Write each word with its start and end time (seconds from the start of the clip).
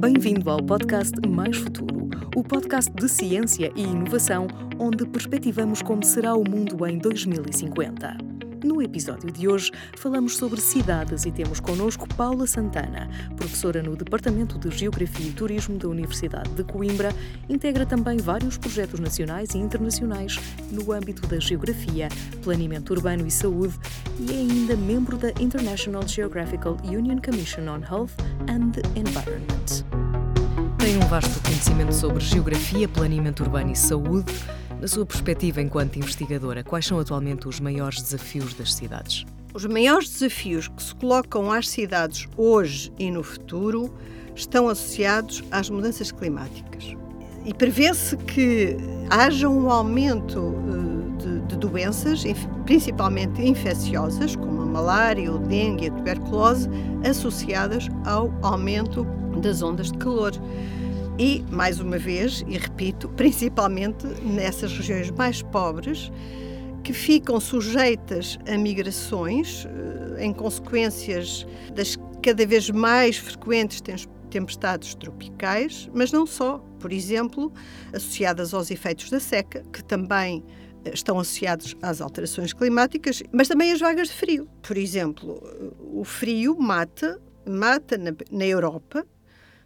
Bem-vindo 0.00 0.48
ao 0.48 0.62
podcast 0.62 1.12
Mais 1.26 1.56
Futuro, 1.56 2.08
o 2.36 2.44
podcast 2.44 2.88
de 2.94 3.08
ciência 3.08 3.72
e 3.74 3.82
inovação, 3.82 4.46
onde 4.78 5.04
perspectivamos 5.04 5.82
como 5.82 6.04
será 6.04 6.36
o 6.36 6.48
mundo 6.48 6.86
em 6.86 6.98
2050. 6.98 8.16
No 8.62 8.80
episódio 8.80 9.30
de 9.32 9.48
hoje, 9.48 9.72
falamos 9.96 10.36
sobre 10.36 10.60
cidades 10.60 11.24
e 11.24 11.32
temos 11.32 11.58
connosco 11.58 12.06
Paula 12.14 12.46
Santana, 12.46 13.08
professora 13.36 13.82
no 13.82 13.96
Departamento 13.96 14.56
de 14.56 14.70
Geografia 14.70 15.26
e 15.26 15.32
Turismo 15.32 15.76
da 15.78 15.88
Universidade 15.88 16.50
de 16.50 16.62
Coimbra, 16.62 17.10
integra 17.48 17.84
também 17.84 18.18
vários 18.18 18.56
projetos 18.56 19.00
nacionais 19.00 19.50
e 19.54 19.58
internacionais 19.58 20.38
no 20.70 20.92
âmbito 20.92 21.26
da 21.26 21.40
geografia, 21.40 22.08
planeamento 22.44 22.92
urbano 22.92 23.26
e 23.26 23.30
saúde 23.32 23.74
e 24.20 24.32
é 24.32 24.36
ainda 24.36 24.76
membro 24.76 25.16
da 25.16 25.30
International 25.40 26.06
Geographical 26.06 26.76
Union 26.84 27.18
Commission 27.18 27.62
on 27.68 27.80
Health 27.80 28.12
and 28.48 28.72
Environment. 28.96 29.87
Vasto 31.08 31.40
conhecimento 31.42 31.94
sobre 31.94 32.22
geografia, 32.22 32.86
planeamento 32.86 33.42
urbano 33.42 33.72
e 33.72 33.76
saúde 33.76 34.30
na 34.78 34.86
sua 34.86 35.06
perspectiva 35.06 35.62
enquanto 35.62 35.96
investigadora, 35.96 36.62
quais 36.62 36.84
são 36.84 36.98
atualmente 36.98 37.48
os 37.48 37.60
maiores 37.60 38.02
desafios 38.02 38.52
das 38.52 38.74
cidades? 38.74 39.24
Os 39.54 39.64
maiores 39.64 40.10
desafios 40.10 40.68
que 40.68 40.82
se 40.82 40.94
colocam 40.94 41.50
às 41.50 41.66
cidades 41.66 42.28
hoje 42.36 42.92
e 42.98 43.10
no 43.10 43.22
futuro 43.22 43.90
estão 44.36 44.68
associados 44.68 45.42
às 45.50 45.70
mudanças 45.70 46.12
climáticas. 46.12 46.94
E 47.46 47.54
prevê-se 47.54 48.14
que 48.18 48.76
haja 49.08 49.48
um 49.48 49.70
aumento 49.70 50.54
eh, 50.54 51.22
de, 51.22 51.40
de, 51.46 51.56
doenças, 51.56 52.22
principalmente 52.66 53.40
infecciosas, 53.40 54.36
como 54.36 54.60
a 54.60 54.66
malária, 54.66 55.32
o 55.32 55.38
dengue 55.38 55.86
e 55.86 55.88
a 55.88 55.90
tuberculose, 55.90 56.68
associadas 57.08 57.88
ao 58.04 58.30
aumento 58.42 59.06
das 59.40 59.62
ondas 59.62 59.90
de 59.90 59.96
calor. 59.96 60.32
E, 61.18 61.44
mais 61.50 61.80
uma 61.80 61.98
vez, 61.98 62.44
e 62.46 62.56
repito, 62.56 63.08
principalmente 63.16 64.06
nessas 64.22 64.72
regiões 64.72 65.10
mais 65.10 65.42
pobres, 65.42 66.12
que 66.84 66.92
ficam 66.92 67.40
sujeitas 67.40 68.38
a 68.46 68.56
migrações 68.56 69.66
eh, 69.66 70.24
em 70.24 70.32
consequências 70.32 71.44
das 71.74 71.96
cada 72.22 72.46
vez 72.46 72.70
mais 72.70 73.16
frequentes 73.16 73.82
tempestades 74.30 74.94
tropicais, 74.94 75.88
mas 75.92 76.12
não 76.12 76.26
só, 76.26 76.58
por 76.78 76.92
exemplo, 76.92 77.52
associadas 77.92 78.52
aos 78.54 78.70
efeitos 78.70 79.10
da 79.10 79.20
seca, 79.20 79.62
que 79.72 79.82
também 79.82 80.44
eh, 80.84 80.90
estão 80.94 81.18
associados 81.18 81.74
às 81.82 82.00
alterações 82.00 82.52
climáticas, 82.52 83.22
mas 83.32 83.48
também 83.48 83.72
as 83.72 83.80
vagas 83.80 84.08
de 84.08 84.14
frio. 84.14 84.48
Por 84.62 84.76
exemplo, 84.76 85.42
o 85.92 86.04
frio 86.04 86.56
mata, 86.60 87.20
mata 87.44 87.98
na, 87.98 88.12
na 88.30 88.46
Europa 88.46 89.04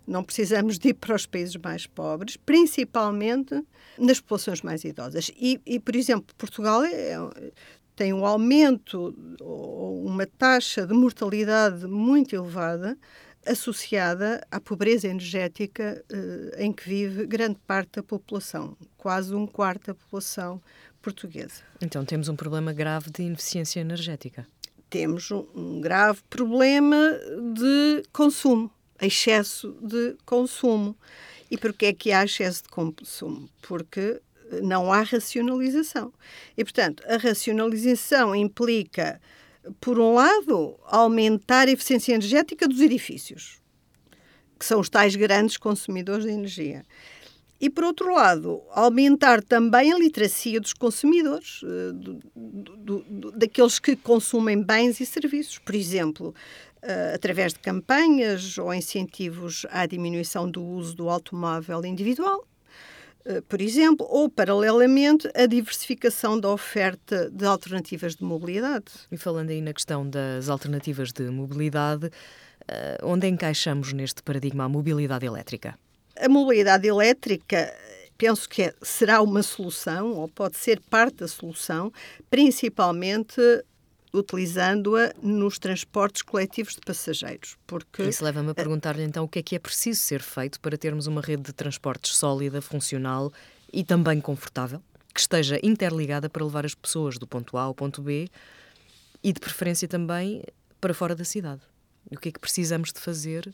não 0.07 0.25
precisamos 0.25 0.79
de 0.79 0.89
ir 0.89 0.95
para 0.95 1.15
os 1.15 1.27
países 1.27 1.57
mais 1.57 1.87
pobres, 1.87 2.37
principalmente 2.37 3.63
nas 3.99 4.21
populações 4.21 4.63
mais 4.63 4.85
idosas. 4.85 5.31
E, 5.37 5.61
e 5.65 5.79
por 5.79 5.95
exemplo, 5.95 6.35
Portugal 6.37 6.85
é, 6.85 7.17
tem 7.95 8.13
um 8.13 8.25
aumento, 8.25 9.15
uma 9.41 10.27
taxa 10.27 10.87
de 10.87 10.95
mortalidade 10.95 11.87
muito 11.87 12.35
elevada 12.35 12.99
associada 13.47 14.47
à 14.51 14.61
pobreza 14.61 15.09
energética 15.09 16.05
eh, 16.09 16.65
em 16.65 16.73
que 16.73 16.89
vive 16.89 17.27
grande 17.27 17.59
parte 17.67 17.97
da 17.97 18.03
população, 18.03 18.77
quase 18.97 19.35
um 19.35 19.47
quarto 19.47 19.89
da 19.89 19.95
população 19.95 20.63
portuguesa. 21.01 21.63
Então 21.81 22.05
temos 22.05 22.29
um 22.29 22.37
problema 22.37 22.73
grave 22.73 23.11
de 23.11 23.23
ineficiência 23.23 23.81
energética. 23.81 24.47
Temos 24.89 25.31
um, 25.31 25.45
um 25.55 25.81
grave 25.81 26.21
problema 26.31 27.19
de 27.55 28.05
consumo 28.13 28.71
excesso 29.01 29.77
de 29.81 30.17
consumo. 30.25 30.97
E 31.51 31.59
porquê 31.59 31.87
é 31.87 31.93
que 31.93 32.13
há 32.13 32.25
excesso 32.25 32.63
de 32.63 32.69
consumo? 32.71 33.49
Porque 33.61 34.21
não 34.61 34.93
há 34.93 35.03
racionalização. 35.03 36.13
E, 36.57 36.65
portanto, 36.65 37.03
a 37.07 37.17
racionalização 37.17 38.35
implica, 38.35 39.21
por 39.81 39.99
um 39.99 40.15
lado, 40.15 40.79
aumentar 40.87 41.69
a 41.69 41.71
eficiência 41.71 42.13
energética 42.13 42.69
dos 42.69 42.81
edifícios, 42.81 43.61
que 44.59 44.65
são 44.65 44.81
os 44.81 44.89
tais 44.89 45.17
grandes 45.17 45.57
consumidores 45.57 46.25
de 46.25 46.33
energia. 46.33 46.85
E, 47.61 47.71
por 47.71 47.85
outro 47.85 48.13
lado, 48.13 48.61
aumentar 48.73 49.41
também 49.41 49.93
a 49.93 49.99
literacia 49.99 50.61
dos 50.61 50.73
consumidores, 50.73 51.61
eh, 51.63 51.93
do, 51.93 52.19
do, 52.35 53.05
do, 53.09 53.31
daqueles 53.31 53.79
que 53.79 53.95
consumem 53.95 54.61
bens 54.61 54.99
e 54.99 55.07
serviços. 55.07 55.61
Por 55.61 55.73
exemplo, 55.77 56.35
uh, 56.83 57.15
através 57.15 57.53
de 57.53 57.61
campanhas 57.61 58.59
ou 58.59 58.73
incentivos 58.73 59.67
à 59.71 59.87
diminuição 59.87 60.51
do 60.51 60.63
uso 60.63 60.97
do 60.97 61.09
automóvel 61.09 61.85
individual, 61.85 62.47
uh, 63.27 63.43
por 63.43 63.61
exemplo, 63.61 64.07
ou, 64.09 64.29
paralelamente, 64.29 65.29
a 65.35 65.47
diversificação 65.47 66.39
da 66.39 66.51
oferta 66.51 67.31
de 67.31 67.45
alternativas 67.45 68.17
de 68.17 68.25
mobilidade. 68.25 68.87
E 69.11 69.17
falando 69.17 69.51
aí 69.51 69.61
na 69.61 69.73
questão 69.73 70.09
das 70.09 70.49
alternativas 70.49 71.13
de 71.13 71.25
mobilidade, 71.31 72.07
uh, 72.07 72.11
onde 73.05 73.27
encaixamos 73.29 73.93
neste 73.93 74.23
paradigma 74.23 74.65
a 74.65 74.69
mobilidade 74.69 75.27
elétrica? 75.27 75.79
A 76.17 76.29
mobilidade 76.29 76.87
elétrica 76.87 77.73
penso 78.23 78.49
que 78.49 78.63
é, 78.63 78.75
será 78.81 79.21
uma 79.21 79.43
solução, 79.43 80.13
ou 80.13 80.29
pode 80.29 80.57
ser 80.57 80.81
parte 80.89 81.17
da 81.17 81.29
solução, 81.29 81.93
principalmente 82.31 83.41
utilizando-a 84.13 85.13
nos 85.23 85.59
transportes 85.59 86.23
coletivos 86.23 86.75
de 86.75 86.81
passageiros. 86.81 87.57
Porque... 87.67 88.03
Isso 88.03 88.25
leva-me 88.25 88.51
a 88.51 88.55
perguntar-lhe 88.55 89.03
então 89.03 89.25
o 89.25 89.29
que 89.29 89.39
é 89.39 89.43
que 89.43 89.57
é 89.57 89.59
preciso 89.59 90.01
ser 90.01 90.21
feito 90.21 90.61
para 90.61 90.77
termos 90.77 91.07
uma 91.07 91.21
rede 91.21 91.45
de 91.45 91.53
transportes 91.53 92.17
sólida, 92.17 92.61
funcional 92.61 93.33
e 93.73 93.83
também 93.83 94.21
confortável, 94.21 94.83
que 95.15 95.21
esteja 95.21 95.59
interligada 95.63 96.29
para 96.29 96.45
levar 96.45 96.67
as 96.67 96.75
pessoas 96.75 97.17
do 97.17 97.27
ponto 97.27 97.57
A 97.57 97.63
ao 97.63 97.75
ponto 97.75 98.03
B 98.03 98.29
e 99.23 99.33
de 99.33 99.41
preferência 99.41 99.89
também 99.89 100.43
para 100.81 100.93
fora 100.93 101.15
da 101.15 101.25
cidade. 101.25 101.63
O 102.11 102.19
que 102.19 102.29
é 102.29 102.33
que 102.33 102.41
precisamos 102.41 102.93
de 102.93 103.01
fazer 103.01 103.53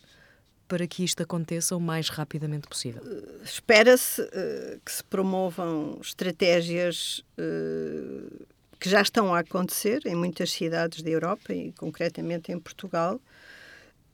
para 0.67 0.87
que 0.87 1.05
isto 1.05 1.23
aconteça 1.23 1.77
o 1.77 1.81
mais 1.81 2.09
rapidamente 2.09 2.67
possível? 2.67 3.03
Espera-se 3.43 4.21
uh, 4.23 4.81
que 4.85 4.93
se 4.93 5.05
promovam 5.05 5.99
estratégias 6.03 7.25
uh, 7.39 8.47
que 8.79 8.89
já 8.89 9.03
estão 9.03 9.35
a 9.35 9.41
acontecer 9.41 10.03
em 10.07 10.15
muitas 10.15 10.51
cidades 10.53 11.03
da 11.03 11.11
Europa 11.11 11.53
e 11.53 11.73
concretamente 11.73 12.53
em 12.53 12.59
Portugal, 12.59 13.21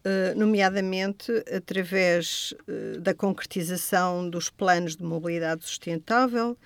eh, 0.05 0.35
nomeadamente 0.35 1.33
através 1.55 2.55
eh, 2.69 2.99
da 2.99 3.15
concretização 3.15 4.29
dos 4.29 4.51
planos 4.51 4.97
de 4.97 5.03
mobilidade 5.03 5.65
sustentável. 5.65 6.59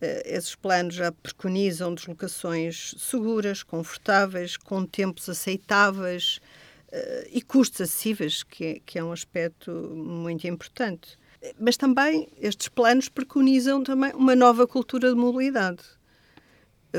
Eh, 0.00 0.22
esses 0.36 0.54
planos 0.54 0.94
já 0.94 1.10
preconizam 1.10 1.94
deslocações 1.94 2.94
seguras, 2.98 3.62
confortáveis, 3.62 4.56
com 4.56 4.84
tempos 4.84 5.28
aceitáveis 5.28 6.40
e 7.30 7.42
custos 7.42 7.80
acessíveis, 7.82 8.42
é, 8.60 8.80
que 8.86 8.98
é 8.98 9.04
um 9.04 9.12
aspecto 9.12 9.70
muito 9.70 10.46
importante. 10.46 11.18
Mas 11.58 11.76
também 11.76 12.28
estes 12.40 12.68
planos 12.68 13.08
preconizam 13.08 13.82
também 13.82 14.12
uma 14.14 14.34
nova 14.34 14.66
cultura 14.66 15.10
de 15.10 15.16
mobilidade 15.16 15.95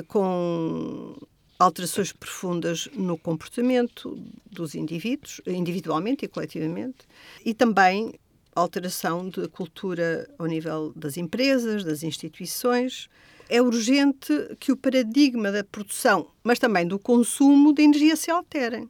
com 0.08 1.16
alterações 1.60 2.12
profundas 2.12 2.88
no 2.94 3.18
comportamento 3.18 4.18
dos 4.50 4.76
indivíduos, 4.76 5.42
individualmente 5.48 6.26
e 6.26 6.28
coletivamente, 6.28 7.08
e 7.44 7.54
também 7.54 8.14
alteração 8.54 9.30
da 9.30 9.48
cultura 9.48 10.30
ao 10.38 10.46
nível 10.46 10.94
das 10.96 11.18
empresas, 11.18 11.84
das 11.84 12.04
instituições. 12.04 13.10
É 13.50 13.62
urgente 13.62 14.34
que 14.60 14.72
o 14.72 14.78
paradigma 14.78 15.52
da 15.52 15.64
produção, 15.64 16.28
mas 16.44 16.60
também 16.60 16.86
do 16.86 17.00
consumo 17.00 17.74
de 17.74 17.84
energia 17.84 18.16
se 18.16 18.30
alterem. 18.30 18.90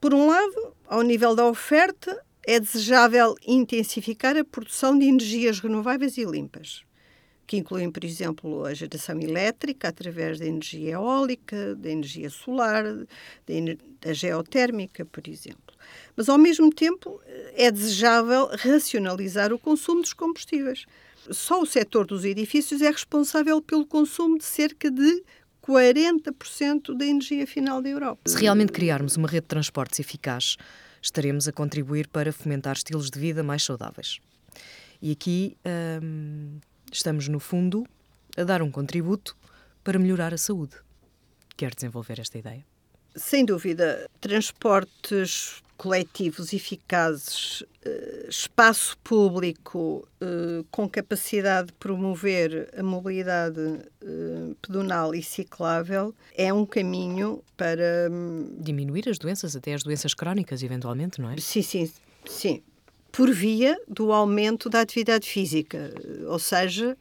Por 0.00 0.12
um 0.12 0.26
lado, 0.26 0.74
ao 0.86 1.02
nível 1.02 1.34
da 1.34 1.46
oferta, 1.46 2.20
é 2.46 2.60
desejável 2.60 3.34
intensificar 3.46 4.36
a 4.36 4.44
produção 4.44 4.98
de 4.98 5.06
energias 5.06 5.60
renováveis 5.60 6.18
e 6.18 6.24
limpas 6.24 6.84
que 7.46 7.56
incluem, 7.56 7.90
por 7.90 8.04
exemplo, 8.04 8.64
a 8.64 8.74
geração 8.74 9.20
elétrica 9.20 9.88
através 9.88 10.38
da 10.38 10.46
energia 10.46 10.92
eólica, 10.92 11.74
da 11.74 11.90
energia 11.90 12.30
solar, 12.30 12.84
da 13.46 14.12
geotérmica, 14.12 15.04
por 15.04 15.28
exemplo. 15.28 15.74
Mas, 16.16 16.28
ao 16.28 16.38
mesmo 16.38 16.72
tempo, 16.72 17.20
é 17.54 17.70
desejável 17.70 18.48
racionalizar 18.52 19.52
o 19.52 19.58
consumo 19.58 20.00
dos 20.00 20.12
combustíveis. 20.12 20.86
Só 21.30 21.60
o 21.60 21.66
setor 21.66 22.06
dos 22.06 22.24
edifícios 22.24 22.82
é 22.82 22.90
responsável 22.90 23.60
pelo 23.60 23.86
consumo 23.86 24.38
de 24.38 24.44
cerca 24.44 24.90
de 24.90 25.22
40% 25.66 26.96
da 26.96 27.06
energia 27.06 27.46
final 27.46 27.80
da 27.80 27.88
Europa. 27.88 28.20
Se 28.26 28.36
realmente 28.36 28.72
criarmos 28.72 29.16
uma 29.16 29.26
rede 29.26 29.42
de 29.42 29.48
transportes 29.48 29.98
eficaz, 29.98 30.56
estaremos 31.00 31.48
a 31.48 31.52
contribuir 31.52 32.08
para 32.08 32.32
fomentar 32.32 32.76
estilos 32.76 33.10
de 33.10 33.18
vida 33.18 33.42
mais 33.42 33.62
saudáveis. 33.62 34.20
E 35.00 35.12
aqui 35.12 35.56
hum, 36.02 36.58
Estamos, 36.94 37.26
no 37.26 37.40
fundo, 37.40 37.84
a 38.36 38.44
dar 38.44 38.62
um 38.62 38.70
contributo 38.70 39.36
para 39.82 39.98
melhorar 39.98 40.32
a 40.32 40.38
saúde. 40.38 40.76
Quer 41.56 41.74
desenvolver 41.74 42.20
esta 42.20 42.38
ideia? 42.38 42.64
Sem 43.16 43.44
dúvida, 43.44 44.08
transportes 44.20 45.60
coletivos 45.76 46.52
eficazes, 46.52 47.64
eh, 47.84 48.26
espaço 48.28 48.96
público 48.98 50.06
eh, 50.20 50.64
com 50.70 50.88
capacidade 50.88 51.68
de 51.68 51.72
promover 51.72 52.72
a 52.78 52.82
mobilidade 52.84 53.60
eh, 54.00 54.54
pedonal 54.62 55.16
e 55.16 55.22
ciclável 55.22 56.14
é 56.36 56.52
um 56.52 56.64
caminho 56.64 57.42
para 57.56 58.08
hum, 58.08 58.56
diminuir 58.60 59.08
as 59.08 59.18
doenças, 59.18 59.56
até 59.56 59.74
as 59.74 59.82
doenças 59.82 60.14
crónicas, 60.14 60.62
eventualmente, 60.62 61.20
não 61.20 61.28
é? 61.28 61.38
Sim, 61.38 61.62
sim, 61.62 61.92
sim. 62.24 62.62
Por 63.16 63.30
via 63.30 63.80
do 63.86 64.12
aumento 64.12 64.68
da 64.68 64.80
atividade 64.80 65.28
física, 65.30 65.94
ou 66.26 66.36
seja, 66.36 66.98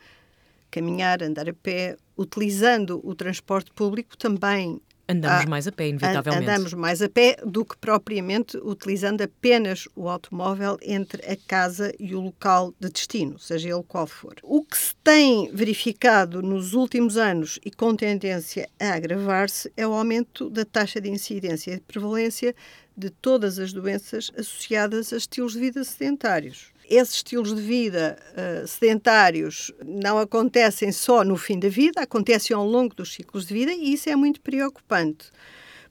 caminhar, 0.69 1.23
andar 1.23 1.49
a 1.49 1.53
pé, 1.55 1.97
utilizando 2.15 3.01
o 3.03 3.15
transporte 3.15 3.71
público 3.71 4.15
também 4.15 4.79
Andamos 5.07 5.45
ah, 5.45 5.49
mais 5.49 5.67
a 5.67 5.71
pé, 5.71 5.87
inevitavelmente. 5.89 6.49
Andamos 6.49 6.73
mais 6.73 7.01
a 7.01 7.09
pé 7.09 7.35
do 7.45 7.65
que 7.65 7.75
propriamente 7.77 8.57
utilizando 8.57 9.21
apenas 9.21 9.87
o 9.95 10.07
automóvel 10.07 10.77
entre 10.81 11.21
a 11.29 11.35
casa 11.35 11.93
e 11.99 12.15
o 12.15 12.21
local 12.21 12.73
de 12.79 12.89
destino, 12.89 13.37
seja 13.37 13.69
ele 13.69 13.83
qual 13.83 14.07
for. 14.07 14.35
O 14.41 14.63
que 14.63 14.77
se 14.77 14.95
tem 15.03 15.51
verificado 15.53 16.41
nos 16.41 16.73
últimos 16.73 17.17
anos 17.17 17.59
e 17.65 17.69
com 17.69 17.95
tendência 17.95 18.69
a 18.79 18.93
agravar-se 18.93 19.71
é 19.75 19.85
o 19.85 19.93
aumento 19.93 20.49
da 20.49 20.63
taxa 20.63 21.01
de 21.01 21.09
incidência 21.09 21.71
e 21.71 21.75
de 21.75 21.81
prevalência 21.81 22.55
de 22.95 23.09
todas 23.09 23.59
as 23.59 23.73
doenças 23.73 24.31
associadas 24.37 25.11
a 25.11 25.17
estilos 25.17 25.53
de 25.53 25.59
vida 25.59 25.83
sedentários 25.83 26.72
esses 26.95 27.15
estilos 27.15 27.55
de 27.55 27.61
vida 27.61 28.17
uh, 28.31 28.67
sedentários 28.67 29.71
não 29.85 30.17
acontecem 30.17 30.91
só 30.91 31.23
no 31.23 31.37
fim 31.37 31.59
da 31.59 31.69
vida, 31.69 32.01
acontecem 32.01 32.55
ao 32.55 32.65
longo 32.65 32.95
dos 32.95 33.13
ciclos 33.13 33.45
de 33.45 33.53
vida 33.53 33.73
e 33.73 33.93
isso 33.93 34.09
é 34.09 34.15
muito 34.15 34.41
preocupante, 34.41 35.31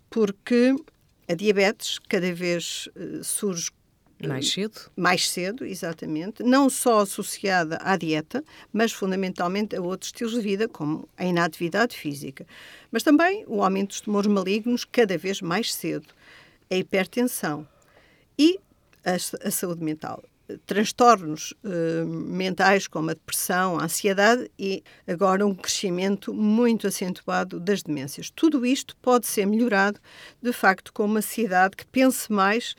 porque 0.08 0.74
a 1.28 1.34
diabetes 1.34 1.98
cada 1.98 2.32
vez 2.32 2.88
uh, 2.96 3.24
surge 3.24 3.70
mais 4.24 4.50
cedo? 4.50 4.80
Mais 4.94 5.28
cedo, 5.28 5.64
exatamente. 5.64 6.44
Não 6.44 6.70
só 6.70 7.00
associada 7.00 7.78
à 7.82 7.96
dieta, 7.96 8.44
mas 8.72 8.92
fundamentalmente 8.92 9.74
a 9.74 9.82
outros 9.82 10.10
estilos 10.10 10.34
de 10.34 10.40
vida, 10.40 10.68
como 10.68 11.08
a 11.16 11.24
inatividade 11.24 11.96
física. 11.96 12.46
Mas 12.92 13.02
também 13.02 13.44
o 13.48 13.64
aumento 13.64 13.88
dos 13.88 14.00
tumores 14.00 14.30
malignos 14.30 14.84
cada 14.84 15.18
vez 15.18 15.40
mais 15.40 15.74
cedo, 15.74 16.06
a 16.70 16.76
hipertensão 16.76 17.66
e 18.38 18.60
a, 19.04 19.14
a 19.14 19.50
saúde 19.50 19.82
mental 19.82 20.22
transtornos 20.66 21.52
uh, 21.64 22.06
mentais 22.06 22.86
como 22.86 23.10
a 23.10 23.14
depressão, 23.14 23.78
a 23.78 23.84
ansiedade 23.84 24.50
e 24.58 24.82
agora 25.06 25.46
um 25.46 25.54
crescimento 25.54 26.32
muito 26.32 26.86
acentuado 26.86 27.58
das 27.60 27.82
demências. 27.82 28.30
Tudo 28.30 28.64
isto 28.64 28.96
pode 28.96 29.26
ser 29.26 29.46
melhorado, 29.46 30.00
de 30.40 30.52
facto, 30.52 30.92
com 30.92 31.04
uma 31.04 31.22
cidade 31.22 31.76
que 31.76 31.86
pense 31.86 32.32
mais 32.32 32.74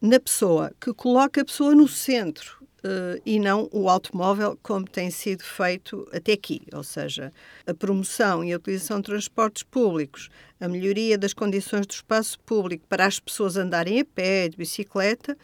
na 0.00 0.18
pessoa, 0.18 0.72
que 0.80 0.92
coloque 0.94 1.40
a 1.40 1.44
pessoa 1.44 1.74
no 1.74 1.86
centro 1.86 2.60
uh, 2.84 3.20
e 3.24 3.38
não 3.38 3.68
o 3.72 3.88
automóvel, 3.88 4.58
como 4.62 4.86
tem 4.86 5.10
sido 5.10 5.42
feito 5.42 6.08
até 6.12 6.32
aqui, 6.32 6.62
ou 6.72 6.82
seja, 6.82 7.32
a 7.66 7.74
promoção 7.74 8.42
e 8.44 8.52
a 8.52 8.56
utilização 8.56 8.98
de 8.98 9.04
transportes 9.04 9.62
públicos, 9.62 10.28
a 10.60 10.68
melhoria 10.68 11.16
das 11.16 11.32
condições 11.32 11.86
do 11.86 11.92
espaço 11.92 12.38
público 12.40 12.84
para 12.88 13.06
as 13.06 13.20
pessoas 13.20 13.56
andarem 13.56 14.00
a 14.00 14.04
pé, 14.04 14.48
de 14.48 14.56
bicicleta 14.56 15.36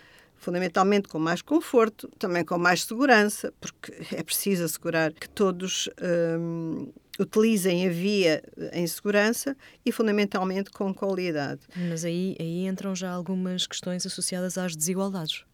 fundamentalmente 0.47 1.09
com 1.09 1.19
mais 1.19 1.43
conforto, 1.43 2.09
também 2.21 2.45
com 2.45 2.57
mais 2.57 2.85
segurança, 2.85 3.53
porque 3.61 3.93
é 4.15 4.23
preciso 4.23 4.63
assegurar 4.65 5.13
que 5.13 5.29
todos 5.29 5.91
um, 6.39 6.93
utilizem 7.19 7.85
a 7.85 7.91
via 7.91 8.41
em 8.73 8.87
segurança 8.87 9.57
e 9.85 9.91
fundamentalmente 9.91 10.71
com 10.71 10.95
qualidade. 10.95 11.63
Mas 11.75 12.05
aí, 12.05 12.37
aí 12.39 12.65
entram 12.65 12.95
já 12.95 13.11
algumas 13.11 13.67
questões 13.67 14.07
associadas 14.07 14.57
às 14.57 14.77
desigualdades. 14.77 15.45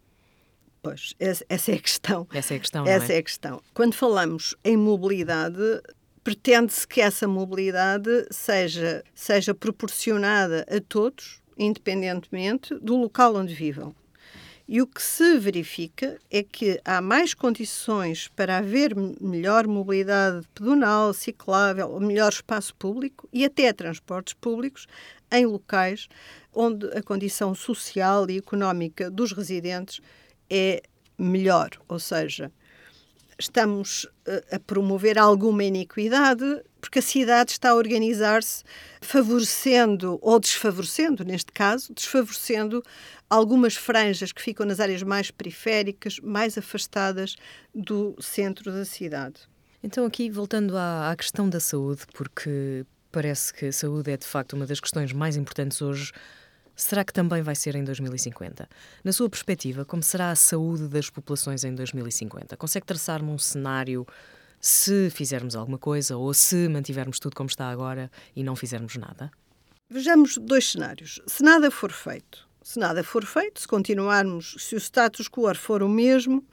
Pois, 0.83 1.15
essa 1.19 1.73
é 1.73 1.75
a 1.75 1.81
questão. 1.81 2.29
Essa 2.31 2.53
é 2.53 2.56
a 2.59 2.61
questão, 2.61 2.87
Essa 2.87 3.12
é? 3.15 3.17
é 3.17 3.19
a 3.21 3.23
questão. 3.23 3.62
Quando 3.73 3.95
falamos 3.95 4.55
em 4.62 4.77
mobilidade, 4.77 5.81
pretende-se 6.23 6.87
que 6.87 7.00
essa 7.00 7.27
mobilidade 7.27 8.27
seja, 8.31 9.03
seja 9.15 9.55
proporcionada 9.55 10.67
a 10.69 10.79
todos, 10.87 11.41
independentemente 11.56 12.75
do 12.75 12.95
local 12.95 13.37
onde 13.37 13.55
vivam. 13.55 13.95
E 14.73 14.81
o 14.81 14.87
que 14.87 15.03
se 15.03 15.39
verifica 15.39 16.19
é 16.31 16.43
que 16.43 16.81
há 16.83 16.99
mais 17.03 17.35
condições 17.35 18.29
para 18.29 18.57
haver 18.57 18.97
melhor 19.21 19.67
mobilidade 19.67 20.49
pedonal, 20.55 21.13
ciclável, 21.13 22.01
melhor 22.01 22.33
espaço 22.33 22.75
público 22.77 23.29
e 23.31 23.45
até 23.45 23.71
transportes 23.75 24.33
públicos 24.33 24.87
em 25.31 25.45
locais 25.45 26.09
onde 26.55 26.87
a 26.97 27.03
condição 27.03 27.55
social 27.55 28.31
e 28.31 28.39
económica 28.39 29.11
dos 29.11 29.33
residentes 29.33 30.01
é 30.49 30.81
melhor, 31.19 31.69
ou 31.87 31.99
seja, 31.99 32.51
estamos 33.39 34.07
eh, 34.25 34.43
a 34.53 34.59
promover 34.59 35.19
alguma 35.19 35.65
iniquidade, 35.65 36.63
porque 36.82 36.99
a 36.99 37.02
cidade 37.02 37.52
está 37.52 37.70
a 37.70 37.75
organizar-se 37.76 38.64
favorecendo 39.00 40.19
ou 40.20 40.40
desfavorecendo, 40.40 41.25
neste 41.25 41.52
caso, 41.52 41.94
desfavorecendo 41.94 42.82
algumas 43.31 43.76
franjas 43.76 44.32
que 44.32 44.43
ficam 44.43 44.67
nas 44.67 44.81
áreas 44.81 45.02
mais 45.05 45.31
periféricas, 45.31 46.19
mais 46.19 46.58
afastadas 46.58 47.37
do 47.73 48.17
centro 48.20 48.73
da 48.73 48.84
cidade. 48.84 49.43
Então, 49.81 50.05
aqui 50.05 50.29
voltando 50.29 50.76
à, 50.76 51.11
à 51.11 51.17
questão 51.17 51.49
da 51.49 51.61
saúde, 51.61 52.02
porque 52.12 52.85
parece 53.12 53.55
que 53.55 53.67
a 53.67 53.73
saúde 53.73 54.11
é 54.11 54.17
de 54.17 54.26
facto 54.26 54.55
uma 54.55 54.67
das 54.67 54.81
questões 54.81 55.12
mais 55.12 55.37
importantes 55.37 55.81
hoje 55.81 56.12
será 56.75 57.05
que 57.05 57.12
também 57.12 57.43
vai 57.43 57.55
ser 57.55 57.76
em 57.76 57.85
2050? 57.85 58.69
Na 59.05 59.12
sua 59.12 59.28
perspectiva, 59.28 59.85
como 59.85 60.02
será 60.02 60.31
a 60.31 60.35
saúde 60.37 60.88
das 60.88 61.08
populações 61.08 61.62
em 61.64 61.75
2050? 61.75 62.56
Consegue 62.56 62.87
traçar-me 62.87 63.31
um 63.31 63.38
cenário 63.38 64.06
se 64.62 65.11
fizermos 65.11 65.56
alguma 65.56 65.76
coisa 65.76 66.17
ou 66.17 66.32
se 66.32 66.69
mantivermos 66.69 67.19
tudo 67.19 67.35
como 67.35 67.49
está 67.49 67.69
agora 67.69 68.09
e 68.35 68.44
não 68.44 68.55
fizermos 68.55 68.94
nada? 68.97 69.29
Vejamos 69.91 70.38
dois 70.38 70.70
cenários. 70.70 71.20
Se 71.26 71.43
nada 71.43 71.69
for 71.69 71.91
feito, 71.91 72.49
se 72.62 72.79
nada 72.79 73.03
for 73.03 73.26
feito, 73.26 73.61
se 73.61 73.67
continuarmos, 73.67 74.55
se 74.61 74.76
o 74.76 74.79
status 74.79 75.29
quo 75.29 75.53
for 75.56 75.82
o 75.82 75.88
mesmo, 75.88 76.47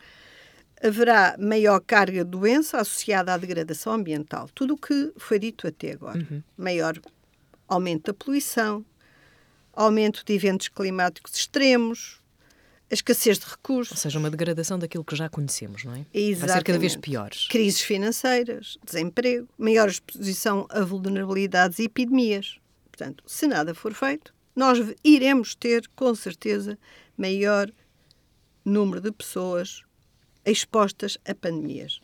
haverá 0.84 1.38
maior 1.40 1.80
carga 1.82 2.26
de 2.26 2.32
doença 2.32 2.80
associada 2.80 3.32
à 3.32 3.38
degradação 3.38 3.94
ambiental. 3.94 4.50
Tudo 4.56 4.74
o 4.74 4.78
que 4.78 5.14
foi 5.16 5.38
dito 5.38 5.68
até 5.68 5.92
agora. 5.92 6.18
Uhum. 6.18 6.42
Maior 6.58 7.00
aumento 7.68 8.12
da 8.12 8.14
poluição, 8.14 8.84
aumento 9.72 10.24
de 10.26 10.34
eventos 10.34 10.68
climáticos 10.68 11.36
extremos, 11.36 12.20
a 12.90 12.94
escassez 12.94 13.38
de 13.38 13.46
recursos. 13.46 13.92
Ou 13.92 13.98
seja, 13.98 14.18
uma 14.18 14.30
degradação 14.30 14.80
daquilo 14.80 15.04
que 15.04 15.16
já 15.16 15.30
conhecemos, 15.30 15.84
não 15.84 15.94
é? 15.94 16.06
Exatamente. 16.14 16.40
Vai 16.40 16.50
ser 16.50 16.64
cada 16.64 16.80
vez 16.80 16.96
piores. 16.96 17.48
Crises 17.48 17.82
financeiras, 17.82 18.78
desemprego, 18.84 19.48
maior 19.58 19.88
exposição 19.88 20.66
a 20.70 20.82
vulnerabilidades 20.82 21.80
e 21.80 21.84
epidemias. 21.84 22.58
Portanto, 22.92 23.24
se 23.28 23.48
nada 23.48 23.74
for 23.74 23.94
feito, 23.94 24.34
nós 24.56 24.80
iremos 25.04 25.56
ter, 25.56 25.88
com 25.96 26.14
certeza, 26.16 26.78
maior 27.16 27.72
número 28.66 29.00
de 29.00 29.12
pessoas 29.12 29.84
expostas 30.46 31.18
a 31.26 31.36
pandemias. 31.36 32.02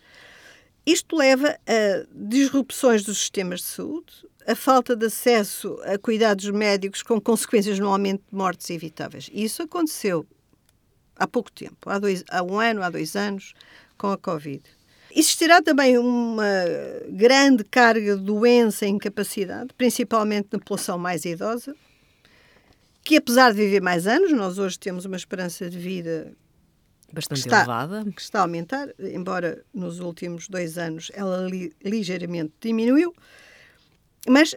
Isto 0.86 1.16
leva 1.16 1.58
a 1.68 2.06
disrupções 2.14 3.04
dos 3.04 3.18
sistemas 3.18 3.62
de 3.62 3.66
saúde, 3.66 4.14
a 4.48 4.54
falta 4.56 4.96
de 4.96 5.08
acesso 5.08 5.80
a 5.84 5.98
cuidados 5.98 6.48
médicos 6.52 7.02
com 7.02 7.20
consequências 7.20 7.80
no 7.80 7.90
aumento 7.90 8.24
de 8.30 8.38
mortes 8.38 8.70
evitáveis. 8.70 9.28
Isso 9.34 9.64
aconteceu 9.64 10.26
há 11.16 11.28
pouco 11.28 11.52
tempo, 11.52 11.90
há, 11.90 12.00
dois, 12.00 12.24
há 12.30 12.44
um 12.44 12.60
ano, 12.60 12.84
há 12.84 12.90
dois 12.90 13.16
anos, 13.16 13.54
com 13.98 14.12
a 14.12 14.18
Covid. 14.18 14.62
Existirá 15.16 15.62
também 15.62 15.98
uma 15.98 16.44
grande 17.10 17.64
carga 17.64 18.18
de 18.18 18.24
doença 18.24 18.86
e 18.86 18.90
incapacidade, 18.90 19.70
principalmente 19.78 20.50
na 20.52 20.60
população 20.60 20.98
mais 20.98 21.24
idosa, 21.24 21.74
que 23.04 23.16
apesar 23.16 23.52
de 23.52 23.58
viver 23.58 23.82
mais 23.82 24.08
anos, 24.08 24.32
nós 24.34 24.58
hoje 24.58 24.78
temos 24.78 25.06
uma 25.06 25.16
esperança 25.16 25.70
de 25.70 25.78
vida 25.78 26.34
bastante 27.14 27.40
está, 27.40 27.58
elevada, 27.60 28.12
que 28.12 28.22
está 28.22 28.40
a 28.40 28.42
aumentar, 28.42 28.90
embora 29.00 29.64
nos 29.74 30.00
últimos 30.00 30.50
dois 30.50 30.78
anos 30.78 31.12
ela 31.14 31.48
li, 31.48 31.72
ligeiramente 31.82 32.52
diminuiu, 32.60 33.16
mas 34.28 34.56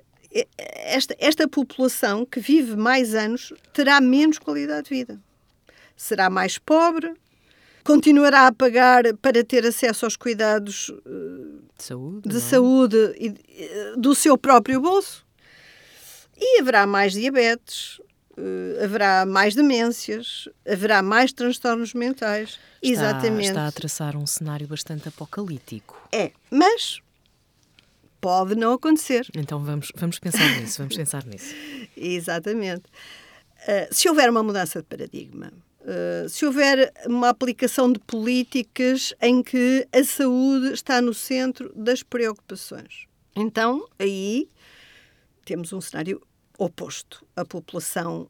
esta, 0.75 1.15
esta 1.19 1.47
população 1.47 2.27
que 2.27 2.41
vive 2.41 2.75
mais 2.75 3.15
anos 3.15 3.53
terá 3.73 4.01
menos 4.01 4.39
qualidade 4.39 4.89
de 4.89 4.97
vida. 4.97 5.21
Será 5.99 6.31
mais 6.31 6.59
pobre, 6.59 7.13
continuará 7.83 8.47
a 8.47 8.53
pagar 8.53 9.03
para 9.21 9.43
ter 9.43 9.67
acesso 9.67 10.05
aos 10.05 10.17
cuidados 10.17 10.91
uh, 10.91 11.65
de 11.77 11.83
saúde, 11.83 12.29
de 12.29 12.37
é? 12.37 12.41
saúde 12.41 12.97
e, 13.19 13.29
uh, 13.31 14.01
do 14.01 14.15
seu 14.15 14.39
próprio 14.39 14.81
bolso. 14.81 15.27
E 16.37 16.61
haverá 16.61 16.87
mais 16.87 17.15
diabetes, 17.15 17.99
uh, 18.39 18.85
haverá 18.85 19.27
mais 19.27 19.57
demências, 19.57 20.49
haverá 20.65 21.03
mais 21.03 21.33
transtornos 21.33 21.95
mentais. 21.95 22.61
Está, 22.81 23.09
Exatamente. 23.09 23.49
Está 23.49 23.67
a 23.67 23.73
traçar 23.73 24.17
um 24.17 24.27
cenário 24.27 24.69
bastante 24.69 25.09
apocalíptico. 25.09 26.01
É, 26.13 26.31
mas 26.49 27.01
pode 28.21 28.55
não 28.55 28.73
acontecer. 28.73 29.27
Então 29.35 29.65
vamos, 29.65 29.91
vamos 29.97 30.21
pensar 30.21 30.61
nisso, 30.61 30.79
vamos 30.79 30.97
pensar 30.97 31.25
nisso. 31.25 31.53
Exatamente. 31.97 32.85
Uh, 33.67 33.89
se 33.91 34.09
houver 34.09 34.31
uma 34.31 34.45
mudança 34.45 34.81
de 34.81 34.87
paradigma, 34.87 35.53
uh, 35.89 36.29
se 36.29 36.45
houver 36.45 36.93
uma 37.07 37.31
aplicação 37.31 37.91
de 37.91 37.99
políticas 37.99 39.15
em 39.21 39.43
que 39.43 39.89
a 39.93 40.05
saúde 40.05 40.75
está 40.75 41.01
no 41.01 41.15
centro 41.15 41.73
das 41.75 42.03
preocupações, 42.03 43.07
então 43.35 43.89
aí 43.99 44.49
temos 45.45 45.73
um 45.73 45.81
cenário 45.81 46.21
oposto. 46.59 47.27
A 47.35 47.45
população 47.45 48.29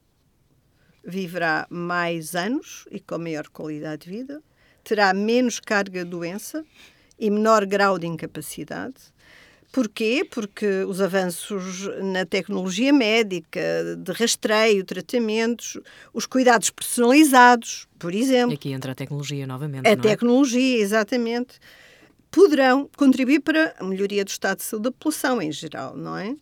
viverá 1.03 1.67
mais 1.69 2.35
anos 2.35 2.87
e 2.91 2.99
com 2.99 3.17
maior 3.17 3.47
qualidade 3.49 4.05
de 4.05 4.17
vida, 4.17 4.41
terá 4.83 5.13
menos 5.13 5.59
carga 5.59 6.03
de 6.03 6.09
doença 6.09 6.63
e 7.17 7.29
menor 7.29 7.65
grau 7.65 7.99
de 7.99 8.07
incapacidade. 8.07 8.95
Porquê? 9.71 10.27
Porque 10.29 10.83
os 10.83 10.99
avanços 10.99 11.87
na 12.01 12.25
tecnologia 12.25 12.91
médica, 12.91 13.61
de 13.97 14.11
rastreio, 14.11 14.83
tratamentos, 14.83 15.77
os 16.11 16.25
cuidados 16.25 16.71
personalizados, 16.71 17.87
por 17.99 18.13
exemplo. 18.15 18.55
Aqui 18.55 18.71
entra 18.71 18.93
a 18.93 18.95
tecnologia 18.95 19.45
novamente. 19.45 19.87
A 19.87 19.91
é? 19.91 19.95
tecnologia, 19.95 20.79
exatamente. 20.79 21.59
Poderão 22.31 22.89
contribuir 22.97 23.41
para 23.41 23.75
a 23.79 23.83
melhoria 23.83 24.25
do 24.25 24.29
estado 24.29 24.57
de 24.57 24.63
saúde 24.63 24.85
da 24.85 24.91
população 24.91 25.41
em 25.41 25.51
geral, 25.51 25.95
não 25.95 26.17
é? 26.17 26.35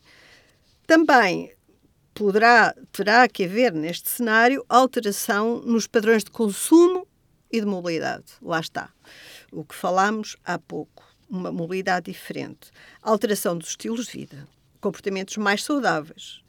Também 0.85 1.51
poderá, 2.13 2.73
terá 2.93 3.27
que 3.27 3.43
haver 3.43 3.73
neste 3.73 4.09
cenário 4.09 4.65
alteração 4.69 5.61
nos 5.65 5.85
padrões 5.85 6.23
de 6.23 6.31
consumo 6.31 7.05
e 7.51 7.59
de 7.59 7.65
mobilidade. 7.65 8.25
Lá 8.41 8.59
está. 8.59 8.89
O 9.51 9.63
que 9.63 9.75
falámos 9.75 10.37
há 10.43 10.57
pouco. 10.57 11.06
Uma 11.29 11.51
mobilidade 11.51 12.11
diferente. 12.11 12.71
Alteração 13.01 13.57
dos 13.57 13.69
estilos 13.69 14.05
de 14.05 14.11
vida. 14.11 14.47
Comportamentos 14.79 15.37
mais 15.37 15.63
saudáveis. 15.63 16.41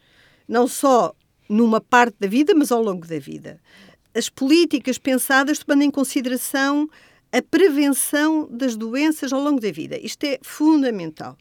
Não 0.47 0.68
só 0.68 1.14
numa 1.49 1.80
parte 1.80 2.16
da 2.20 2.28
vida, 2.28 2.54
mas 2.54 2.70
ao 2.70 2.82
longo 2.82 3.06
da 3.06 3.18
vida. 3.18 3.61
As 4.14 4.28
políticas 4.28 4.99
pensadas 4.99 5.58
tomando 5.58 5.82
em 5.82 5.90
consideração 5.90 6.88
a 7.32 7.42
prevenção 7.42 8.49
das 8.50 8.76
doenças 8.76 9.32
ao 9.32 9.40
longo 9.40 9.61
da 9.61 9.70
vida. 9.70 9.99
Isto 9.99 10.25
é 10.25 10.38
fundamental. 10.42 11.37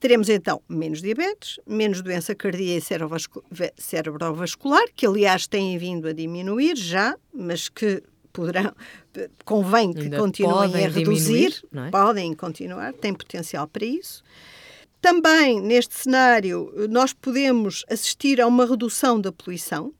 Teremos 0.00 0.28
então 0.28 0.62
menos 0.68 1.02
diabetes, 1.02 1.58
menos 1.66 2.00
doença 2.00 2.34
cardíaca 2.34 2.94
e 2.94 3.72
cerebrovascular, 3.76 4.84
que 4.94 5.04
aliás 5.04 5.48
têm 5.48 5.76
vindo 5.76 6.06
a 6.06 6.12
diminuir 6.12 6.76
já, 6.76 7.16
mas 7.34 7.68
que 7.68 8.02
poderão, 8.38 8.72
convém 9.44 9.92
que 9.92 10.02
Ainda 10.02 10.16
continuem 10.16 10.84
a 10.84 10.88
reduzir, 10.88 11.60
é? 11.74 11.90
podem 11.90 12.32
continuar, 12.34 12.92
têm 12.92 13.12
potencial 13.12 13.66
para 13.66 13.84
isso. 13.84 14.22
Também 15.00 15.60
neste 15.60 15.96
cenário 15.96 16.72
nós 16.88 17.12
podemos 17.12 17.84
assistir 17.90 18.40
a 18.40 18.46
uma 18.46 18.64
redução 18.64 19.20
da 19.20 19.32
poluição, 19.32 19.92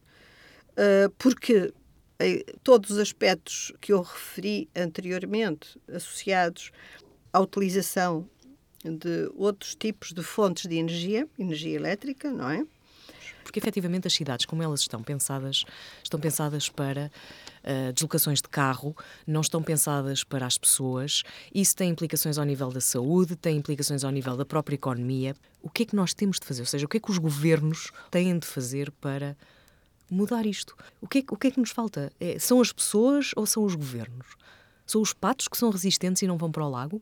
eh, 0.76 1.10
porque 1.18 1.72
eh, 2.20 2.44
todos 2.62 2.90
os 2.90 2.98
aspectos 2.98 3.72
que 3.80 3.92
eu 3.92 4.02
referi 4.02 4.68
anteriormente, 4.76 5.76
associados 5.92 6.70
à 7.32 7.40
utilização 7.40 8.24
de 8.84 9.28
outros 9.34 9.74
tipos 9.74 10.12
de 10.12 10.22
fontes 10.22 10.66
de 10.66 10.76
energia, 10.76 11.26
energia 11.36 11.74
elétrica, 11.74 12.30
não 12.30 12.48
é? 12.48 12.64
Porque 13.48 13.60
efetivamente 13.60 14.06
as 14.06 14.12
cidades, 14.12 14.44
como 14.44 14.62
elas 14.62 14.80
estão 14.80 15.02
pensadas, 15.02 15.64
estão 16.04 16.20
pensadas 16.20 16.68
para 16.68 17.10
uh, 17.64 17.92
deslocações 17.94 18.42
de 18.42 18.48
carro, 18.50 18.94
não 19.26 19.40
estão 19.40 19.62
pensadas 19.62 20.22
para 20.22 20.44
as 20.44 20.58
pessoas. 20.58 21.22
Isso 21.54 21.74
tem 21.74 21.88
implicações 21.88 22.36
ao 22.36 22.44
nível 22.44 22.70
da 22.70 22.82
saúde, 22.82 23.36
tem 23.36 23.56
implicações 23.56 24.04
ao 24.04 24.10
nível 24.10 24.36
da 24.36 24.44
própria 24.44 24.74
economia. 24.74 25.34
O 25.62 25.70
que 25.70 25.84
é 25.84 25.86
que 25.86 25.96
nós 25.96 26.12
temos 26.12 26.38
de 26.38 26.44
fazer? 26.44 26.60
Ou 26.60 26.66
seja, 26.66 26.84
o 26.84 26.88
que 26.90 26.98
é 26.98 27.00
que 27.00 27.10
os 27.10 27.16
governos 27.16 27.90
têm 28.10 28.38
de 28.38 28.46
fazer 28.46 28.90
para 28.90 29.34
mudar 30.10 30.44
isto? 30.44 30.76
O 31.00 31.08
que 31.08 31.20
é, 31.20 31.24
o 31.30 31.36
que, 31.36 31.46
é 31.46 31.50
que 31.50 31.58
nos 31.58 31.70
falta? 31.70 32.12
É, 32.20 32.38
são 32.38 32.60
as 32.60 32.70
pessoas 32.70 33.30
ou 33.34 33.46
são 33.46 33.64
os 33.64 33.74
governos? 33.74 34.26
São 34.86 35.00
os 35.00 35.14
patos 35.14 35.48
que 35.48 35.56
são 35.56 35.70
resistentes 35.70 36.20
e 36.20 36.26
não 36.26 36.36
vão 36.36 36.52
para 36.52 36.66
o 36.66 36.68
lago? 36.68 37.00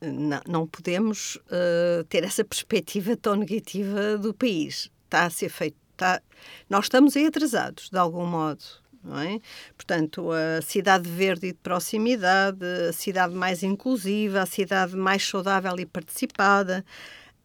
não, 0.00 0.40
não 0.46 0.66
podemos 0.66 1.36
uh, 1.36 2.04
ter 2.08 2.24
essa 2.24 2.44
perspectiva 2.44 3.16
tão 3.16 3.34
negativa 3.34 4.16
do 4.16 4.32
país. 4.32 4.90
Está 5.08 5.24
a 5.24 5.30
ser 5.30 5.48
feito. 5.48 5.76
Está... 5.92 6.20
Nós 6.68 6.84
estamos 6.84 7.16
aí 7.16 7.26
atrasados, 7.26 7.88
de 7.88 7.98
algum 7.98 8.26
modo. 8.26 8.62
Não 9.02 9.18
é? 9.18 9.40
Portanto, 9.74 10.30
a 10.32 10.60
cidade 10.60 11.08
verde 11.08 11.46
e 11.46 11.52
de 11.52 11.58
proximidade, 11.58 12.58
a 12.88 12.92
cidade 12.92 13.34
mais 13.34 13.62
inclusiva, 13.62 14.42
a 14.42 14.46
cidade 14.46 14.96
mais 14.96 15.26
saudável 15.26 15.78
e 15.78 15.86
participada, 15.86 16.84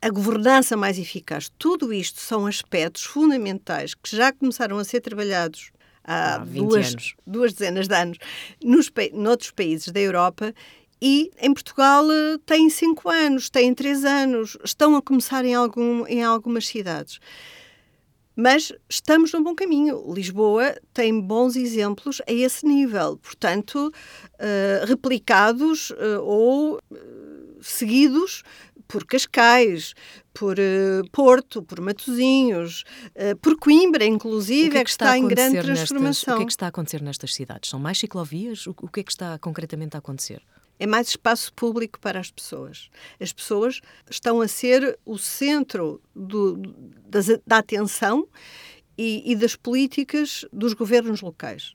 a 0.01 0.09
governança 0.09 0.75
mais 0.75 0.99
eficaz, 0.99 1.49
tudo 1.57 1.93
isto 1.93 2.19
são 2.19 2.45
aspectos 2.45 3.03
fundamentais 3.03 3.93
que 3.93 4.13
já 4.13 4.33
começaram 4.33 4.77
a 4.77 4.83
ser 4.83 4.99
trabalhados 4.99 5.71
há, 6.03 6.35
há 6.35 6.37
duas, 6.39 7.15
duas 7.25 7.53
dezenas 7.53 7.87
de 7.87 7.95
anos 7.95 8.17
nos, 8.61 8.91
noutros 9.13 9.51
países 9.51 9.87
da 9.93 10.01
Europa 10.01 10.53
e 11.05 11.29
em 11.37 11.53
Portugal 11.53 12.09
eh, 12.09 12.37
têm 12.45 12.69
cinco 12.69 13.09
anos, 13.09 13.49
têm 13.49 13.73
três 13.73 14.05
anos, 14.05 14.57
estão 14.63 14.95
a 14.95 15.01
começar 15.01 15.43
em, 15.43 15.53
algum, 15.53 16.07
em 16.07 16.23
algumas 16.23 16.65
cidades. 16.65 17.19
Mas 18.33 18.71
estamos 18.89 19.33
no 19.33 19.43
bom 19.43 19.53
caminho. 19.53 20.01
Lisboa 20.13 20.73
tem 20.93 21.19
bons 21.19 21.57
exemplos 21.57 22.21
a 22.25 22.31
esse 22.31 22.65
nível, 22.65 23.17
portanto, 23.17 23.91
uh, 24.39 24.85
replicados 24.85 25.89
uh, 25.89 26.21
ou 26.21 26.77
uh, 26.77 27.59
seguidos 27.61 28.41
por 28.87 29.05
Cascais, 29.05 29.93
por 30.33 30.55
Porto, 31.11 31.63
por 31.63 31.81
Matosinhos, 31.81 32.83
por 33.41 33.57
Coimbra, 33.57 34.05
inclusive, 34.05 34.69
que 34.69 34.77
é, 34.77 34.81
é 34.81 34.83
que, 34.83 34.89
está, 34.89 35.05
está 35.05 35.17
em 35.17 35.27
grande 35.27 35.61
transformação. 35.61 36.03
Nestas, 36.03 36.33
o 36.33 36.37
que 36.37 36.43
é 36.43 36.45
que 36.45 36.51
está 36.51 36.65
a 36.65 36.69
acontecer 36.69 37.01
nestas 37.01 37.33
cidades? 37.33 37.69
São 37.69 37.79
mais 37.79 37.97
ciclovias? 37.97 38.67
O, 38.67 38.75
o 38.81 38.87
que 38.87 38.99
é 38.99 39.03
que 39.03 39.11
está 39.11 39.39
concretamente 39.39 39.95
a 39.95 39.99
acontecer? 39.99 40.43
É 40.79 40.87
mais 40.87 41.09
espaço 41.09 41.53
público 41.53 41.99
para 41.99 42.19
as 42.19 42.31
pessoas. 42.31 42.89
As 43.19 43.31
pessoas 43.31 43.81
estão 44.09 44.41
a 44.41 44.47
ser 44.47 44.97
o 45.05 45.17
centro 45.17 46.01
do, 46.15 46.57
das, 47.07 47.27
da 47.45 47.57
atenção 47.59 48.27
e, 48.97 49.31
e 49.31 49.35
das 49.35 49.55
políticas 49.55 50.45
dos 50.51 50.73
governos 50.73 51.21
locais. 51.21 51.73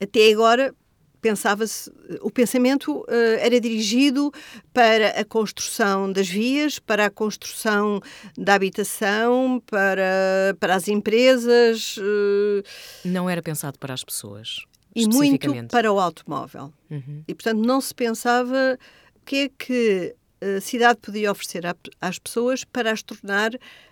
Até 0.00 0.30
agora, 0.32 0.74
pensava-se, 1.20 1.92
o 2.20 2.30
pensamento 2.30 3.00
uh, 3.00 3.06
era 3.40 3.60
dirigido 3.60 4.32
para 4.72 5.08
a 5.20 5.24
construção 5.24 6.10
das 6.12 6.28
vias, 6.28 6.78
para 6.78 7.06
a 7.06 7.10
construção 7.10 8.00
da 8.36 8.54
habitação, 8.54 9.62
para, 9.66 10.56
para 10.60 10.76
as 10.76 10.88
empresas. 10.88 11.96
Uh... 11.96 12.62
Não 13.04 13.28
era 13.28 13.42
pensado 13.42 13.78
para 13.78 13.94
as 13.94 14.04
pessoas 14.04 14.64
e 15.02 15.06
muito 15.08 15.66
para 15.68 15.92
o 15.92 16.00
automóvel. 16.00 16.72
Uhum. 16.90 17.22
E, 17.26 17.34
portanto, 17.34 17.64
não 17.64 17.80
se 17.80 17.94
pensava 17.94 18.78
o 19.16 19.24
que 19.24 19.36
é 19.36 19.48
que 19.48 20.14
a 20.40 20.60
cidade 20.60 20.98
podia 21.00 21.30
oferecer 21.30 21.64
às 22.00 22.18
pessoas 22.18 22.64
para 22.64 22.92
as 22.92 23.02
tornar 23.02 23.50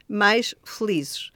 mais 0.08 0.54
felizes, 0.64 1.30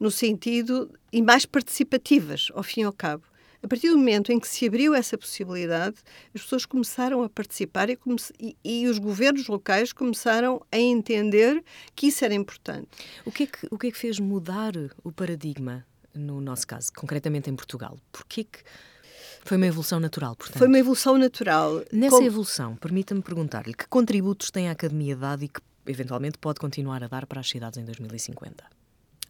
no 0.00 0.10
sentido 0.10 0.90
e 1.12 1.22
mais 1.22 1.44
participativas, 1.44 2.48
ao 2.54 2.62
fim 2.62 2.80
e 2.80 2.84
ao 2.84 2.92
cabo. 2.92 3.24
A 3.62 3.66
partir 3.68 3.88
do 3.88 3.96
momento 3.96 4.30
em 4.30 4.38
que 4.38 4.46
se 4.46 4.66
abriu 4.66 4.94
essa 4.94 5.16
possibilidade, 5.16 5.96
as 6.34 6.42
pessoas 6.42 6.66
começaram 6.66 7.22
a 7.22 7.30
participar 7.30 7.88
e, 7.88 7.98
e, 8.38 8.56
e, 8.62 8.86
os 8.86 8.98
governos 8.98 9.48
locais 9.48 9.90
começaram 9.90 10.60
a 10.70 10.76
entender 10.76 11.64
que 11.96 12.08
isso 12.08 12.22
era 12.26 12.34
importante. 12.34 12.88
O 13.24 13.32
que 13.32 13.44
é 13.44 13.46
que, 13.46 13.66
o 13.70 13.78
que, 13.78 13.86
é 13.86 13.90
que 13.90 13.96
fez 13.96 14.20
mudar 14.20 14.74
o 15.02 15.10
paradigma, 15.10 15.86
no 16.14 16.42
nosso 16.42 16.66
caso, 16.66 16.92
concretamente 16.94 17.48
em 17.48 17.56
Portugal? 17.56 17.98
Porquê 18.12 18.44
que 18.44 18.58
foi 19.44 19.58
uma 19.58 19.66
evolução 19.66 20.00
natural, 20.00 20.34
portanto. 20.34 20.58
Foi 20.58 20.66
uma 20.66 20.78
evolução 20.78 21.18
natural. 21.18 21.82
Nessa 21.92 22.16
Com... 22.16 22.22
evolução, 22.22 22.76
permita-me 22.76 23.22
perguntar-lhe 23.22 23.74
que 23.74 23.86
contributos 23.86 24.50
tem 24.50 24.68
a 24.68 24.72
Academia 24.72 25.14
dado 25.14 25.44
e 25.44 25.48
que 25.48 25.60
eventualmente 25.86 26.38
pode 26.38 26.58
continuar 26.58 27.04
a 27.04 27.08
dar 27.08 27.26
para 27.26 27.40
as 27.40 27.48
cidades 27.48 27.78
em 27.78 27.84
2050? 27.84 28.64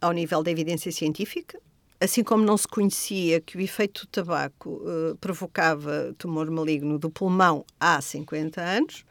Ao 0.01 0.11
nível 0.11 0.41
da 0.41 0.49
evidência 0.49 0.91
científica, 0.91 1.59
assim 1.99 2.23
como 2.23 2.45
não 2.45 2.57
se 2.57 2.67
conhecia 2.67 3.41
que 3.41 3.57
o 3.57 3.61
efeito 3.61 4.01
do 4.01 4.07
tabaco 4.07 4.69
uh, 4.69 5.17
provocava 5.19 6.13
tumor 6.17 6.49
maligno 6.49 6.97
do 6.97 7.09
pulmão 7.09 7.65
há 7.79 7.99
50 8.01 8.61
anos, 8.61 9.05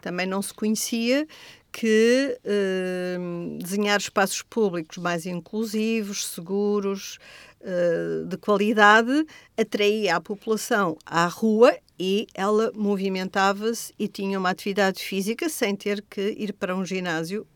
também 0.00 0.26
não 0.26 0.42
se 0.42 0.52
conhecia 0.52 1.26
que 1.72 2.38
uh, 2.44 3.58
desenhar 3.58 3.98
espaços 3.98 4.42
públicos 4.42 4.98
mais 4.98 5.24
inclusivos, 5.26 6.26
seguros, 6.26 7.18
uh, 7.60 8.26
de 8.26 8.36
qualidade, 8.36 9.24
atraía 9.56 10.16
a 10.16 10.20
população 10.20 10.96
à 11.06 11.26
rua 11.26 11.76
e 11.98 12.26
ela 12.34 12.72
movimentava-se 12.74 13.92
e 13.98 14.08
tinha 14.08 14.38
uma 14.38 14.50
atividade 14.50 15.02
física 15.02 15.48
sem 15.48 15.76
ter 15.76 16.02
que 16.02 16.34
ir 16.38 16.52
para 16.52 16.74
um 16.74 16.84
ginásio 16.84 17.46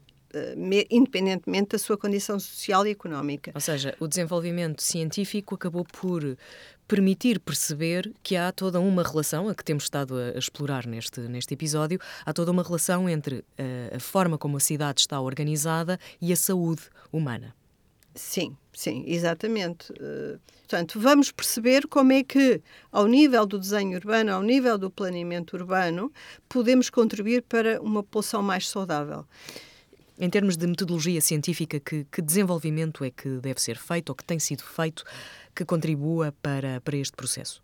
independentemente 0.91 1.71
da 1.71 1.79
sua 1.79 1.97
condição 1.97 2.39
social 2.39 2.87
e 2.87 2.91
económica. 2.91 3.53
Ou 3.55 3.61
seja, 3.61 3.95
o 4.01 4.09
desenvolvimento 4.09 4.83
científico 4.83 5.55
acabou 5.55 5.85
por 5.85 6.37
permitir 6.87 7.41
perceber 7.41 8.13
que 8.23 8.37
há 8.37 8.53
toda 8.53 8.81
uma 8.81 9.03
relação, 9.03 9.49
a 9.49 9.55
que 9.55 9.65
temos 9.65 9.85
estado 9.85 10.17
a, 10.17 10.39
explorar 10.39 10.87
neste, 10.87 11.21
neste 11.21 11.55
episódio, 11.55 11.99
há 12.25 12.33
toda 12.33 12.51
uma 12.51 12.63
relação 12.63 13.09
entre 13.09 13.45
a, 13.59 13.97
a 13.97 14.01
forma 14.01 14.39
como 14.39 14.57
a 14.57 14.61
cidade 14.61 15.01
está 15.01 15.21
organizada 15.21 15.99
e 16.21 16.33
a 16.33 16.37
saúde 16.37 16.83
humana. 17.13 17.55
Sim, 18.15 18.57
sim, 18.73 19.05
exatamente. 19.09 19.93
Uh, 19.93 20.39
portanto, 20.61 21.01
vamos 21.01 21.33
perceber 21.33 21.89
como 21.89 22.13
é 22.13 22.23
que, 22.23 22.63
ao 22.93 23.09
nível 23.09 23.45
do 23.45 23.59
desenho 23.59 23.97
urbano, 23.97 24.33
ao 24.33 24.43
nível 24.43 24.79
do 24.79 24.89
planeamento 24.89 25.57
urbano, 25.57 26.13
podemos 26.49 26.89
contribuir 26.91 27.43
para 27.43 27.81
uma 27.83 28.05
população 28.05 28.41
mais 28.41 28.69
saudável. 28.69 29.27
Em 30.19 30.31
termos 30.31 30.57
de 30.57 30.67
metodologia 30.67 31.21
científica, 31.21 31.81
que, 31.81 32.07
que 32.11 32.23
desenvolvimento 32.23 33.05
é 33.05 33.11
que 33.11 33.29
deve 33.41 33.61
ser 33.61 33.77
feito 33.77 34.11
ou 34.11 34.15
que 34.15 34.25
tem 34.25 34.39
sido 34.39 34.63
feito 34.63 35.05
que 35.55 35.65
contribua 35.65 36.33
para, 36.41 36.81
para 36.81 36.97
este 36.97 37.17
processo? 37.17 37.63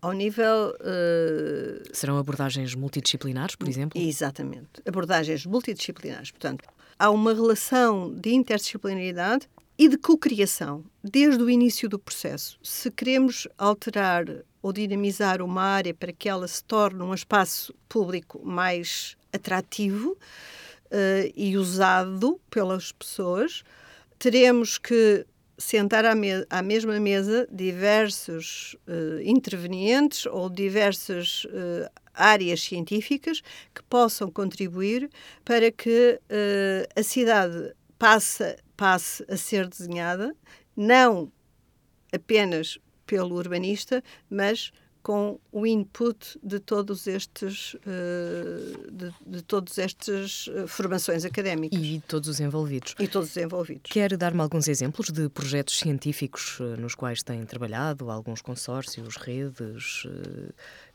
Ao 0.00 0.12
nível. 0.12 0.74
Uh... 0.80 1.82
Serão 1.92 2.18
abordagens 2.18 2.74
multidisciplinares, 2.74 3.54
por 3.54 3.68
exemplo? 3.68 4.00
Exatamente. 4.00 4.68
Abordagens 4.86 5.46
multidisciplinares. 5.46 6.30
Portanto, 6.30 6.64
há 6.98 7.10
uma 7.10 7.32
relação 7.32 8.12
de 8.12 8.30
interdisciplinaridade 8.30 9.48
e 9.78 9.88
de 9.88 9.96
cocriação 9.96 10.84
desde 11.02 11.42
o 11.42 11.48
início 11.48 11.88
do 11.88 11.98
processo. 11.98 12.58
Se 12.62 12.90
queremos 12.90 13.46
alterar 13.56 14.24
ou 14.60 14.72
dinamizar 14.72 15.40
uma 15.40 15.62
área 15.62 15.94
para 15.94 16.12
que 16.12 16.28
ela 16.28 16.48
se 16.48 16.62
torne 16.64 17.00
um 17.02 17.14
espaço 17.14 17.72
público 17.88 18.44
mais 18.44 19.16
atrativo 19.32 20.16
uh, 20.92 21.32
e 21.34 21.56
usado 21.56 22.40
pelas 22.50 22.92
pessoas, 22.92 23.62
teremos 24.18 24.78
que 24.78 25.26
sentar 25.56 26.04
à, 26.04 26.14
me 26.14 26.46
à 26.48 26.62
mesma 26.62 27.00
mesa 27.00 27.48
diversos 27.50 28.76
uh, 28.86 29.20
intervenientes 29.22 30.26
ou 30.26 30.48
diversas 30.48 31.44
uh, 31.44 31.90
áreas 32.14 32.60
científicas 32.62 33.42
que 33.74 33.82
possam 33.84 34.30
contribuir 34.30 35.08
para 35.44 35.70
que 35.70 36.20
a 36.96 37.02
cidade 37.02 37.72
passe 37.96 38.56
passe 38.78 39.24
a 39.28 39.36
ser 39.36 39.66
desenhada, 39.66 40.34
não 40.76 41.32
apenas 42.12 42.78
pelo 43.04 43.34
urbanista, 43.34 44.02
mas 44.30 44.70
com 45.02 45.38
o 45.52 45.66
input 45.66 46.38
de 46.42 46.58
todos 46.58 47.06
estes 47.06 47.74
uh, 47.74 48.90
de, 48.90 49.12
de 49.26 49.42
todas 49.42 49.78
estas 49.78 50.46
uh, 50.48 50.68
formações 50.68 51.24
académicas. 51.24 51.78
E 51.80 52.02
todos 52.06 52.28
os 52.28 52.40
envolvidos. 52.40 52.94
E 52.98 53.08
todos 53.08 53.30
os 53.30 53.36
envolvidos. 53.36 53.90
Quer 53.90 54.16
dar-me 54.16 54.40
alguns 54.40 54.68
exemplos 54.68 55.10
de 55.10 55.28
projetos 55.28 55.78
científicos 55.78 56.60
uh, 56.60 56.76
nos 56.78 56.94
quais 56.94 57.22
têm 57.22 57.44
trabalhado 57.44 58.10
alguns 58.10 58.42
consórcios 58.42 59.16
redes 59.16 60.06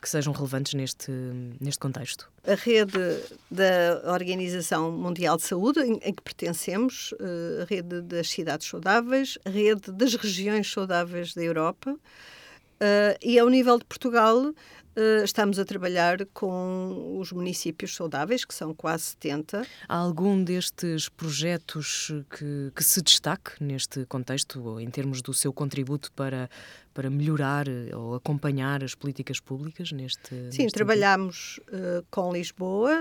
que 0.01 0.09
sejam 0.09 0.33
relevantes 0.33 0.73
neste 0.73 1.11
neste 1.59 1.79
contexto? 1.79 2.29
A 2.45 2.55
rede 2.55 3.21
da 3.49 4.11
Organização 4.11 4.91
Mundial 4.91 5.37
de 5.37 5.43
Saúde 5.43 5.79
em, 5.79 5.93
em 6.03 6.13
que 6.13 6.21
pertencemos 6.21 7.13
a 7.61 7.65
rede 7.65 8.01
das 8.01 8.29
cidades 8.29 8.67
saudáveis 8.67 9.37
a 9.45 9.49
rede 9.49 9.91
das 9.91 10.15
regiões 10.15 10.71
saudáveis 10.71 11.33
da 11.33 11.41
Europa 11.41 11.97
Uh, 12.83 13.15
e 13.21 13.39
ao 13.39 13.47
nível 13.47 13.79
de 13.79 13.85
Portugal, 13.85 14.37
uh, 14.37 15.23
estamos 15.23 15.57
a 15.57 15.63
trabalhar 15.63 16.25
com 16.33 17.17
os 17.17 17.31
municípios 17.31 17.95
saudáveis, 17.95 18.43
que 18.43 18.53
são 18.53 18.73
quase 18.73 19.03
70. 19.05 19.65
Há 19.87 19.95
algum 19.95 20.43
destes 20.43 21.07
projetos 21.07 22.11
que, 22.37 22.73
que 22.75 22.83
se 22.83 23.01
destaque 23.01 23.51
neste 23.63 24.05
contexto, 24.07 24.81
em 24.81 24.89
termos 24.89 25.21
do 25.21 25.33
seu 25.33 25.53
contributo 25.53 26.11
para, 26.11 26.49
para 26.93 27.09
melhorar 27.09 27.67
ou 27.95 28.15
acompanhar 28.15 28.83
as 28.83 28.93
políticas 28.93 29.39
públicas 29.39 29.93
neste 29.93 30.27
Sim, 30.51 30.63
neste 30.63 30.73
trabalhamos 30.73 31.61
uh, 31.69 32.05
com 32.11 32.33
Lisboa 32.33 32.91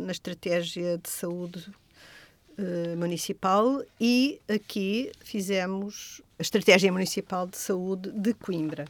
na 0.00 0.12
estratégia 0.12 0.96
de 0.96 1.10
saúde 1.10 1.70
municipal 2.98 3.82
e 3.98 4.38
aqui 4.46 5.10
fizemos 5.20 6.20
a 6.40 6.42
Estratégia 6.42 6.90
Municipal 6.90 7.46
de 7.46 7.58
Saúde 7.58 8.10
de 8.12 8.32
Coimbra. 8.32 8.86